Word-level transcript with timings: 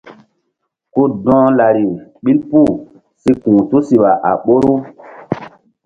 Ku 0.93 1.01
dɔ̧h 1.25 1.45
lari 1.57 1.85
ɓil 2.23 2.39
pul 2.49 2.69
si 3.21 3.31
ku̧h 3.41 3.61
tusiɓa 3.69 4.11
a 4.29 4.31
ɓoru. 4.43 4.73